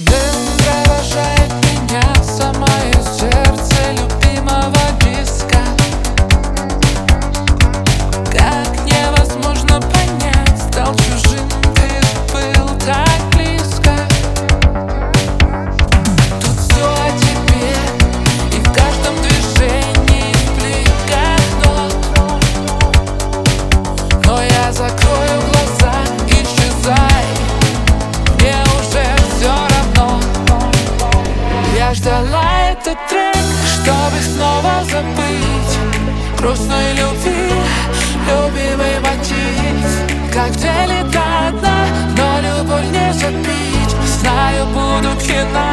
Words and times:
Yeah. 0.00 0.49
ждала 32.00 32.70
этот 32.70 32.98
трек, 33.08 33.36
чтобы 33.74 34.18
снова 34.22 34.82
забыть. 34.84 35.78
Грустной 36.38 36.94
любви, 36.94 37.52
любимый 38.26 38.98
мотив 39.00 40.32
Как 40.32 40.50
летать 40.56 41.12
одна, 41.48 41.86
но 42.16 42.40
любовь 42.40 42.86
не 42.90 43.12
забить 43.12 43.94
Знаю, 44.06 44.64
буду 44.68 45.14
кинать 45.20 45.69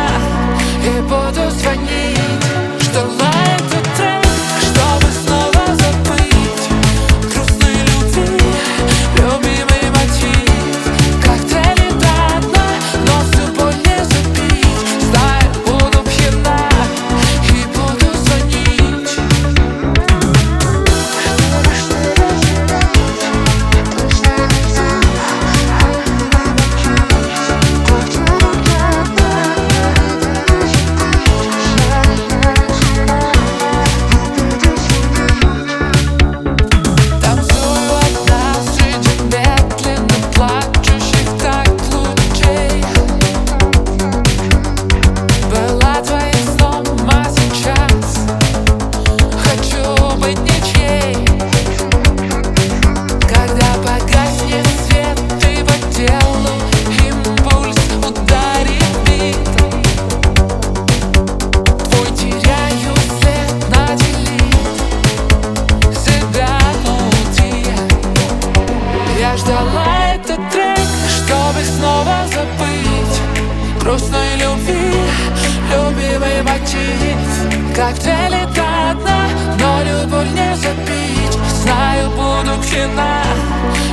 летит 76.67 77.75
Как 77.75 77.97
телек 77.99 78.49
одна, 78.49 79.27
но 79.59 79.81
любовь 79.83 80.31
не 80.31 80.55
запить. 80.55 81.37
Знаю, 81.61 82.09
буду 82.11 82.61
пьяна 82.61 83.23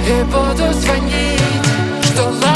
и 0.07 0.23
буду 0.25 0.73
звонить 0.73 1.41
Что 2.03 2.54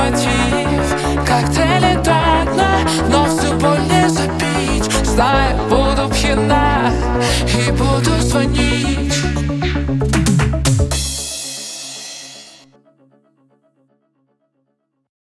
мотив 0.00 0.96
Коктейли 1.28 1.94
до 1.96 2.52
дна, 2.52 2.70
но 3.10 3.24
всю 3.24 3.52
боль 3.54 3.80
не 3.92 4.08
забить. 4.08 4.90
Знаю, 5.04 5.56
буду 5.68 6.10
пьяна 6.14 6.92
и 7.46 7.70
буду 7.72 8.10
звонить 8.20 9.09